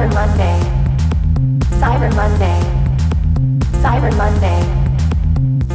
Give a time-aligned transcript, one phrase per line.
[0.00, 0.60] Cyber Monday.
[1.78, 2.60] Cyber Monday.
[3.82, 4.62] Cyber Monday.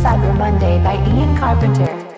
[0.02, 2.15] Cyber Monday by Ian Carpenter.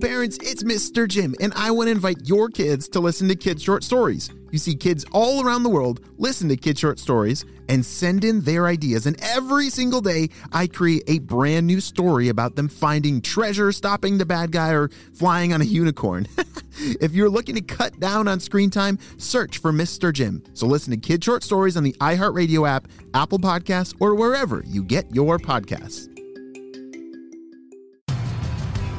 [0.00, 0.38] Parents.
[0.42, 1.08] It's Mr.
[1.08, 4.30] Jim, and I want to invite your kids to listen to Kid Short Stories.
[4.50, 8.40] You see, kids all around the world listen to Kid Short Stories and send in
[8.42, 9.06] their ideas.
[9.06, 14.18] And every single day, I create a brand new story about them finding treasure, stopping
[14.18, 16.26] the bad guy, or flying on a unicorn.
[17.00, 20.12] if you're looking to cut down on screen time, search for Mr.
[20.12, 20.42] Jim.
[20.54, 24.82] So listen to Kid Short Stories on the iHeartRadio app, Apple Podcasts, or wherever you
[24.82, 26.15] get your podcasts.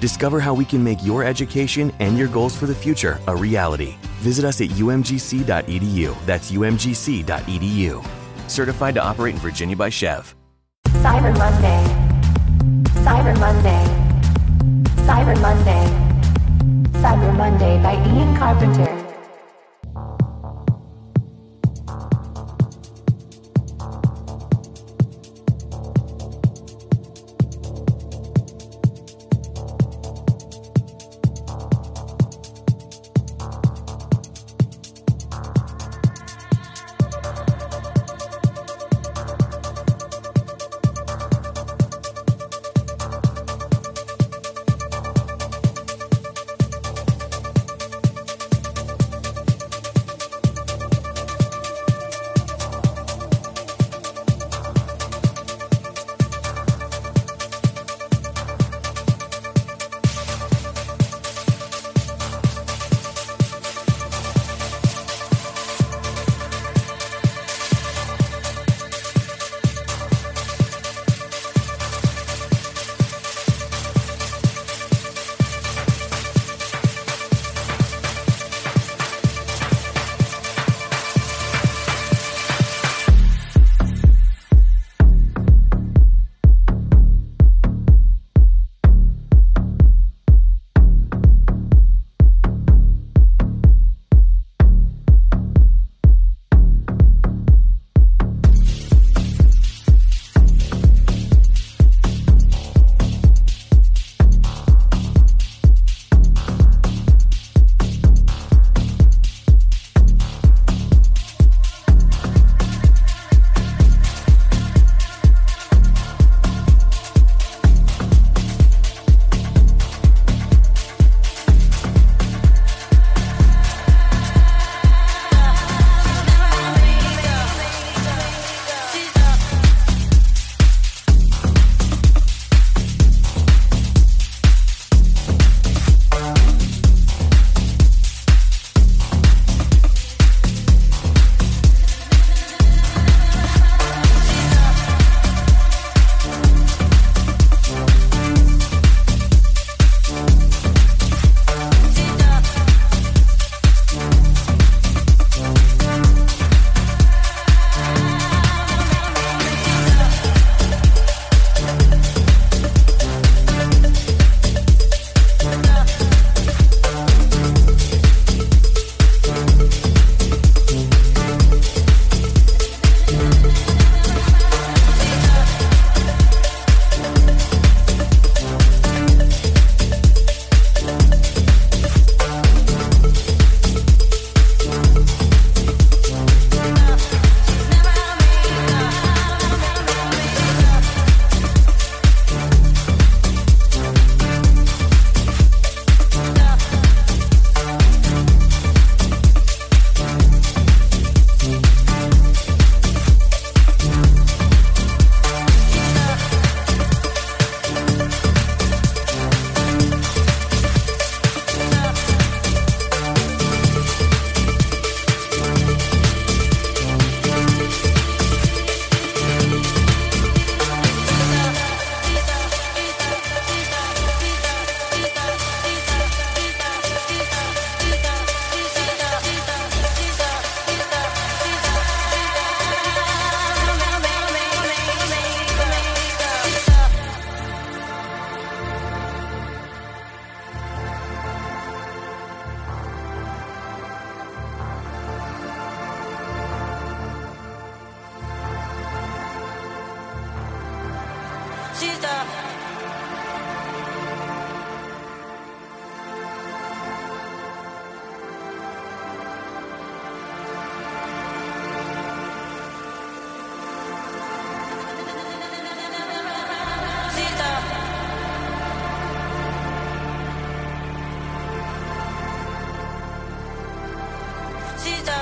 [0.00, 3.96] Discover how we can make your education and your goals for the future a reality.
[4.20, 6.26] Visit us at umgc.edu.
[6.26, 8.06] That's umgc.edu.
[8.48, 10.34] Certified to operate in Virginia by SCHEV.
[10.88, 11.84] Cyber Monday.
[13.04, 13.84] Cyber Monday.
[15.04, 15.84] Cyber Monday.
[17.00, 19.09] Cyber Monday by Ian Carpenter.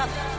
[0.06, 0.37] love.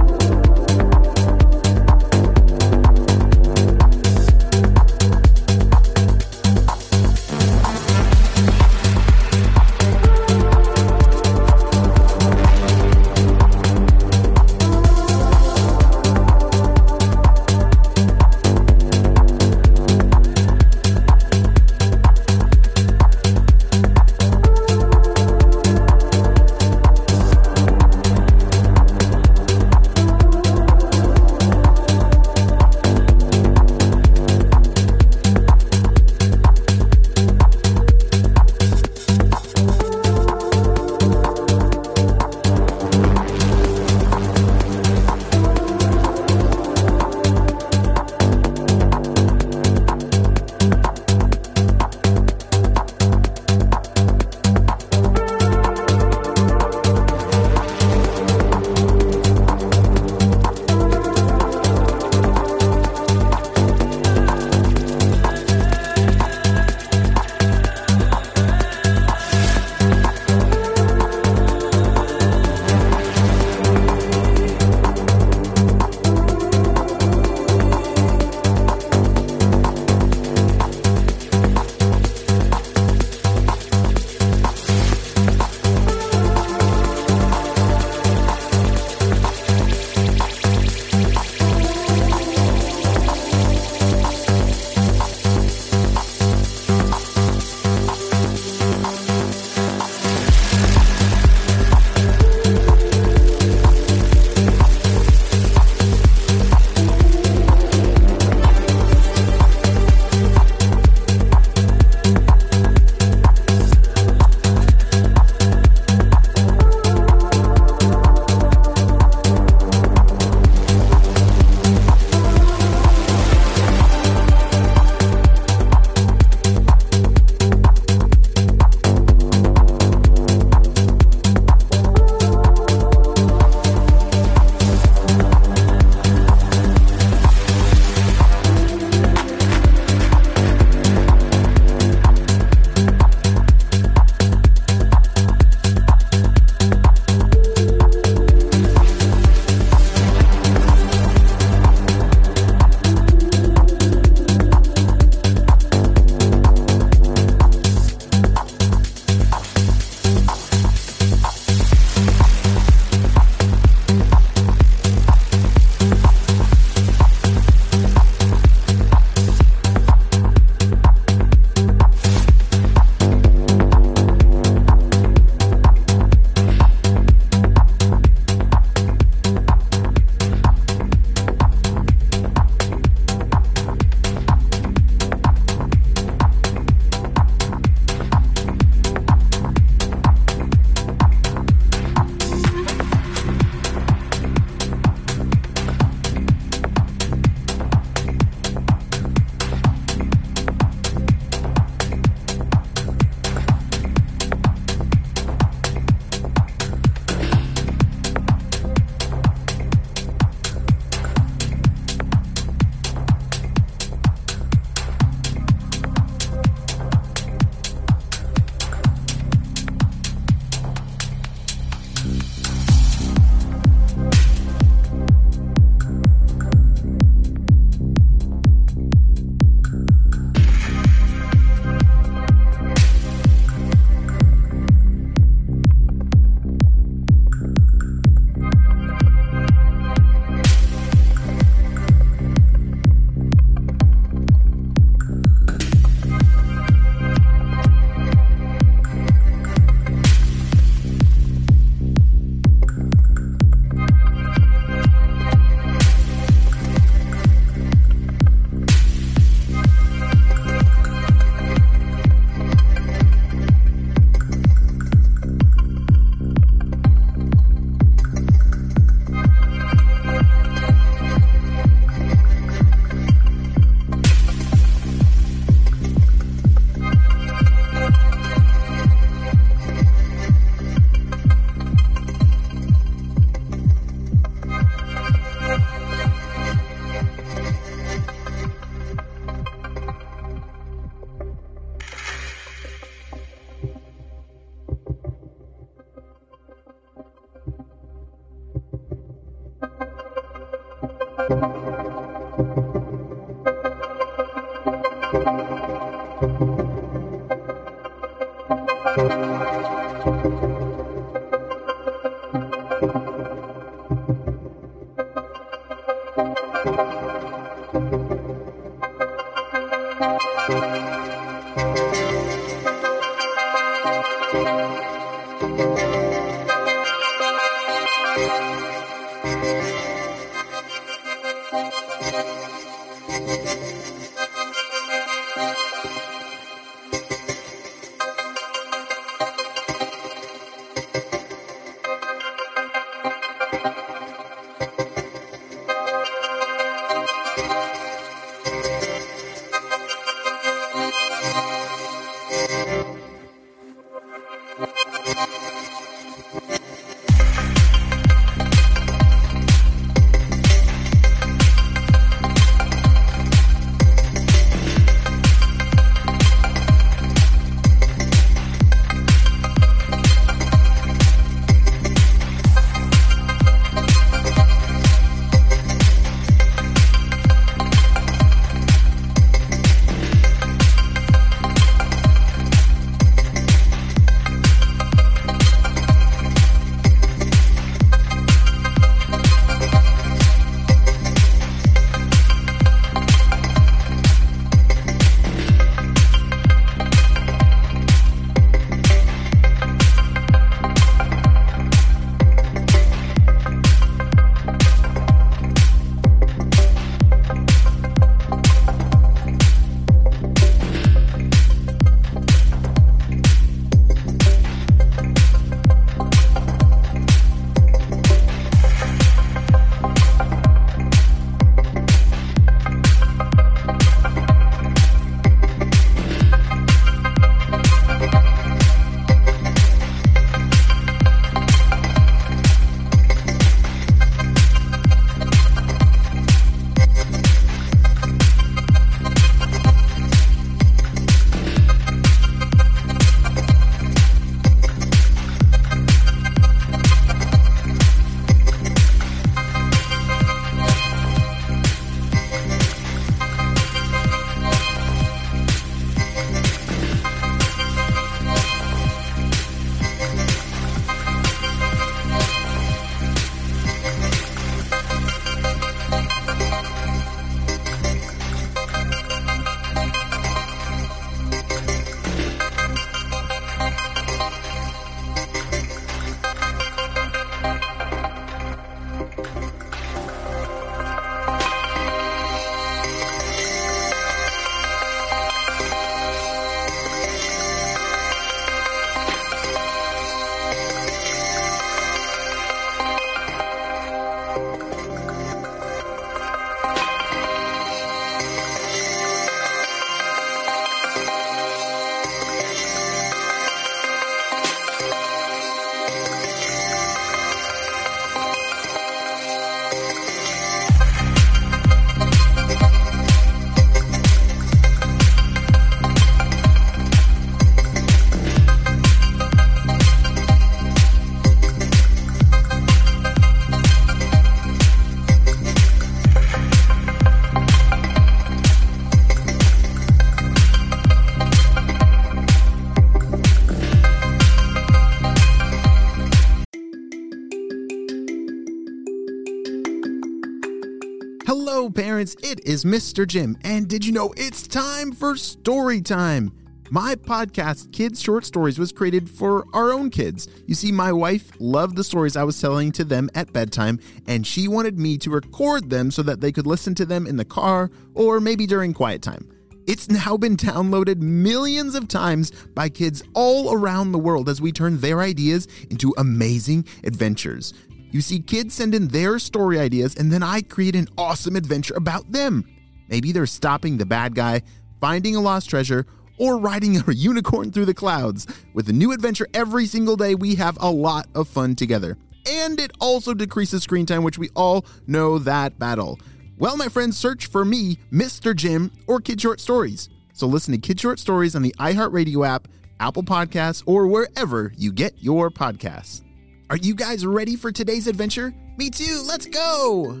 [542.58, 543.06] Is Mr.
[543.06, 543.36] Jim.
[543.44, 546.32] And did you know it's time for story time?
[546.70, 550.26] My podcast, Kids Short Stories, was created for our own kids.
[550.46, 554.26] You see, my wife loved the stories I was telling to them at bedtime, and
[554.26, 557.24] she wanted me to record them so that they could listen to them in the
[557.24, 559.28] car or maybe during quiet time.
[559.68, 564.50] It's now been downloaded millions of times by kids all around the world as we
[564.50, 567.54] turn their ideas into amazing adventures.
[567.90, 571.74] You see, kids send in their story ideas, and then I create an awesome adventure
[571.74, 572.44] about them.
[572.88, 574.42] Maybe they're stopping the bad guy,
[574.80, 575.86] finding a lost treasure,
[576.18, 578.26] or riding a unicorn through the clouds.
[578.52, 581.96] With a new adventure every single day, we have a lot of fun together.
[582.26, 585.98] And it also decreases screen time, which we all know that battle.
[586.36, 588.36] Well, my friends, search for me, Mr.
[588.36, 589.88] Jim, or Kid Short Stories.
[590.12, 592.48] So listen to Kid Short Stories on the iHeartRadio app,
[592.80, 596.02] Apple Podcasts, or wherever you get your podcasts.
[596.50, 598.32] Are you guys ready for today's adventure?
[598.56, 600.00] Me too, let's go!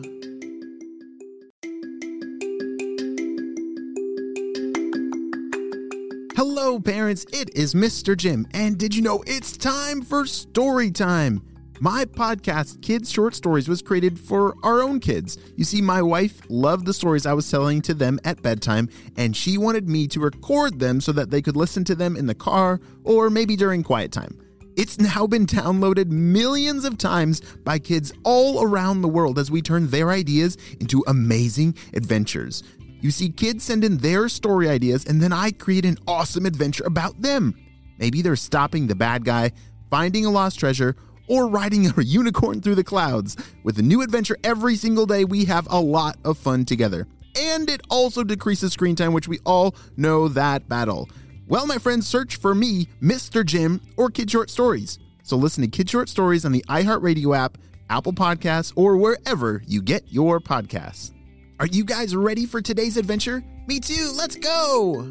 [6.34, 8.16] Hello, parents, it is Mr.
[8.16, 11.42] Jim, and did you know it's time for story time?
[11.80, 15.36] My podcast, Kids Short Stories, was created for our own kids.
[15.54, 19.36] You see, my wife loved the stories I was telling to them at bedtime, and
[19.36, 22.34] she wanted me to record them so that they could listen to them in the
[22.34, 24.47] car or maybe during quiet time.
[24.78, 29.60] It's now been downloaded millions of times by kids all around the world as we
[29.60, 32.62] turn their ideas into amazing adventures.
[33.00, 36.84] You see, kids send in their story ideas, and then I create an awesome adventure
[36.86, 37.56] about them.
[37.98, 39.50] Maybe they're stopping the bad guy,
[39.90, 40.94] finding a lost treasure,
[41.26, 43.36] or riding a unicorn through the clouds.
[43.64, 47.08] With a new adventure every single day, we have a lot of fun together.
[47.36, 51.08] And it also decreases screen time, which we all know that battle.
[51.48, 53.44] Well, my friends, search for me, Mr.
[53.44, 54.98] Jim, or Kid Short Stories.
[55.22, 57.56] So listen to Kid Short Stories on the iHeartRadio app,
[57.88, 61.12] Apple Podcasts, or wherever you get your podcasts.
[61.58, 63.42] Are you guys ready for today's adventure?
[63.66, 65.10] Me too, let's go!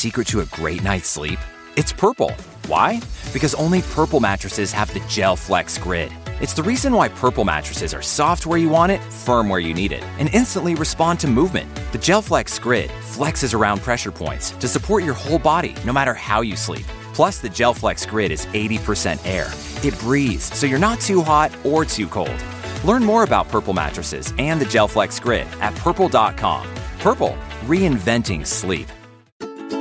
[0.00, 1.38] Secret to a great night's sleep?
[1.76, 2.30] It's purple.
[2.68, 3.02] Why?
[3.34, 6.10] Because only purple mattresses have the Gel Flex Grid.
[6.40, 9.74] It's the reason why purple mattresses are soft where you want it, firm where you
[9.74, 11.68] need it, and instantly respond to movement.
[11.92, 16.14] The Gel Flex Grid flexes around pressure points to support your whole body no matter
[16.14, 16.86] how you sleep.
[17.12, 19.52] Plus, the Gel Flex Grid is 80% air.
[19.86, 22.42] It breathes, so you're not too hot or too cold.
[22.86, 26.66] Learn more about Purple mattresses and the Gel Flex Grid at purple.com.
[27.00, 27.36] Purple,
[27.66, 28.88] reinventing sleep.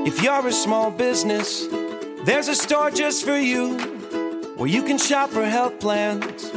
[0.05, 1.67] If you're a small business,
[2.23, 3.77] there's a store just for you
[4.55, 6.51] where you can shop for health plans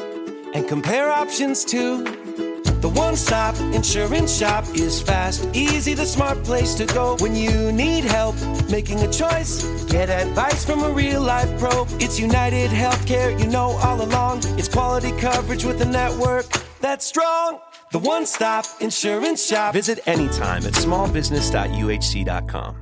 [0.54, 2.04] and compare options too.
[2.82, 7.72] The one stop insurance shop is fast, easy, the smart place to go when you
[7.72, 8.34] need help
[8.70, 9.64] making a choice.
[9.84, 11.86] Get advice from a real life pro.
[12.00, 14.40] It's United Healthcare, you know all along.
[14.58, 16.46] It's quality coverage with a network
[16.80, 17.60] that's strong.
[17.92, 19.74] The one stop insurance shop.
[19.74, 22.81] Visit anytime at smallbusiness.uhc.com.